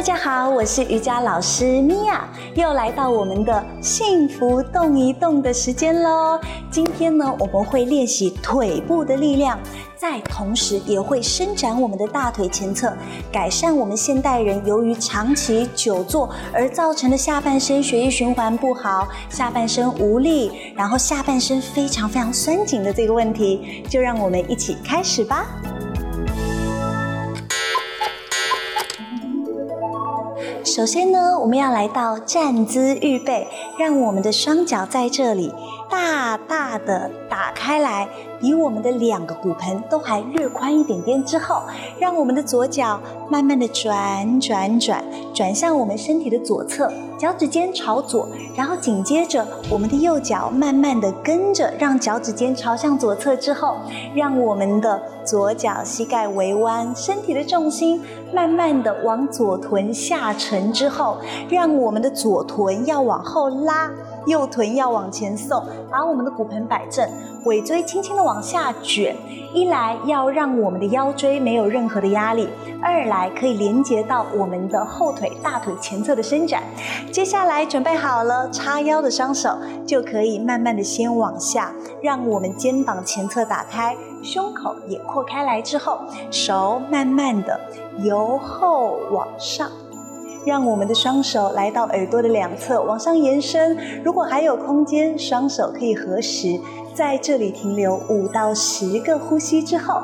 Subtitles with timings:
[0.00, 6.40] 大家好，我是瑜伽老师米娅，又来到我们的幸福动一动的时间喽。
[6.70, 9.60] 今天呢，我们会练习腿部的力量，
[9.98, 12.90] 在同时也会伸展我们的大腿前侧，
[13.30, 23.84] 改善我们现代人由于长期久坐而造成的下半身血液循环不好、下半身无力，然后下半身非常非常酸紧的这个问题。
[23.86, 25.46] 就让我们一起开始吧。
[30.70, 35.52] 首先呢，我们要来到站姿预备，让我们的双脚在这里
[35.90, 38.06] 大大的打开来。
[38.40, 41.62] 比我们的两个骨盆都还略宽一点点之后，
[41.98, 53.76] 让我们的左脚慢慢的转转转，转向我们身体的左侧，脚趾尖朝左，然后紧接着我们的右脚慢慢的跟着，让脚趾尖朝向左侧之后，
[54.14, 58.00] 让我们的左脚膝盖微弯，身体的重心
[58.32, 61.18] 慢慢的往左臀下沉之后，
[61.50, 63.90] 让我们的左臀要往后拉。
[64.26, 67.08] 右臀要往前送，把我们的骨盆摆正，
[67.44, 69.16] 尾椎轻轻的往下卷。
[69.52, 72.48] 一来要让我们的腰椎没有任何的压力，
[72.80, 76.62] 二来可以连接到我们的后腿、大腿前侧的伸展。
[77.10, 85.98] 接下来准备好了，叉腰的双手就可以慢慢的先往下，让我们肩膀前侧打开，胸口也扩开来之后，
[86.30, 87.58] 手慢慢的
[88.04, 89.68] 由后往上。
[90.44, 93.76] 让我们的双手来到耳朵的两侧，往上延伸。
[94.02, 96.58] 如果还有空间，双手可以合十，
[96.94, 100.02] 在这里停留五到十个呼吸之后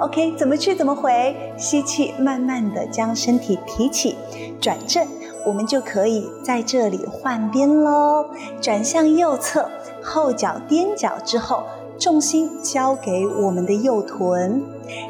[0.00, 1.36] ，OK，怎么去怎么回。
[1.56, 4.16] 吸气，慢慢的将身体提起，
[4.60, 5.06] 转正，
[5.46, 8.26] 我们就可以在这里换边喽。
[8.60, 9.70] 转向右侧，
[10.02, 11.62] 后脚踮脚之后。
[11.98, 14.62] 重心交给我们的右臀，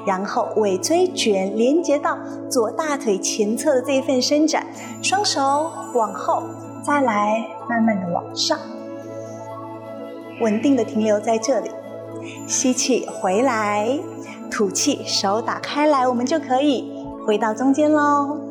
[0.06, 2.16] 然后尾椎卷连接到
[2.48, 4.66] 左大腿前侧的这一份伸展，
[5.02, 6.42] 双手往后，
[6.82, 8.58] 再来慢慢的往上，
[10.40, 11.70] 稳定的停留在这里，
[12.46, 13.98] 吸气回来，
[14.50, 16.92] 吐气手打开来，我们就可以
[17.26, 18.45] 回到中间喽。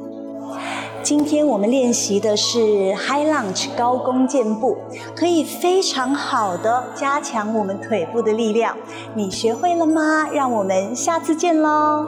[1.05, 2.57] 今天我们练习的是
[2.95, 4.75] High Lunge 高弓箭步，
[5.15, 8.75] 可以非常好的加强我们腿部的力量。
[9.13, 10.27] 你学会了吗？
[10.33, 12.07] 让我们下次见喽！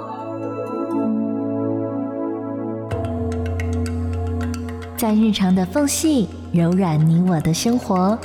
[4.97, 8.17] 在日常的缝隙柔软你我的生活，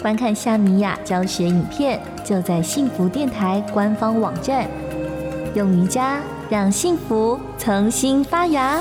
[0.00, 4.68] 观看夏米雅教学影片，就在幸福电台官方网站。
[5.54, 8.80] 用瑜伽让幸福重新发芽。